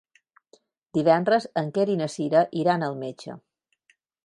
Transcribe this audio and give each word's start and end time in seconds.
Divendres 0.97 1.45
en 1.61 1.69
Quer 1.77 1.85
i 1.97 1.99
na 2.01 2.09
Cira 2.15 2.43
iran 2.63 2.89
al 2.89 3.01
metge. 3.05 3.39